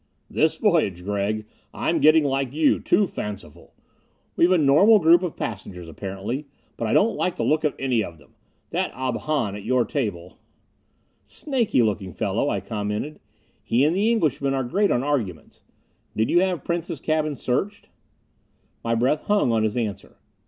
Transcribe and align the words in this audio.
"This 0.31 0.57
voyage! 0.57 1.03
Gregg, 1.03 1.45
I'm 1.75 1.99
getting 2.01 2.23
like 2.23 2.53
you 2.55 2.79
too 2.79 3.05
fanciful. 3.05 3.75
We've 4.35 4.49
a 4.49 4.57
normal 4.57 4.97
group 4.97 5.21
of 5.21 5.37
passengers, 5.37 5.87
apparently; 5.87 6.47
but 6.75 6.87
I 6.87 6.93
don't 6.93 7.15
like 7.15 7.35
the 7.35 7.43
look 7.45 7.63
of 7.63 7.75
any 7.77 8.03
of 8.03 8.17
them. 8.17 8.33
That 8.71 8.91
Ob 8.95 9.15
Hahn, 9.19 9.55
at 9.55 9.61
your 9.63 9.85
table" 9.85 10.39
"Snaky 11.37 11.83
looking 11.83 12.13
fellow," 12.15 12.49
I 12.49 12.61
commented. 12.61 13.19
"He 13.63 13.85
and 13.85 13.95
the 13.95 14.09
Englishman 14.11 14.55
are 14.55 14.63
great 14.63 14.89
on 14.89 15.03
arguments. 15.03 15.61
Did 16.15 16.31
you 16.31 16.39
have 16.39 16.63
Prince's 16.63 16.99
cabin 16.99 17.35
searched?" 17.35 17.89
My 18.83 18.95
breath 18.95 19.25
hung 19.25 19.51
on 19.51 19.61
his 19.61 19.77
answer. 19.77 20.17